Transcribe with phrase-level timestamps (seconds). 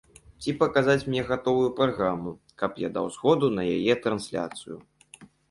[0.43, 4.75] Ці паказаць мне гатовую праграму, каб я даў згоду на яе трансляцыю.